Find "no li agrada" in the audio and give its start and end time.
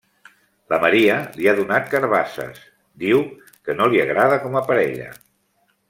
3.79-4.41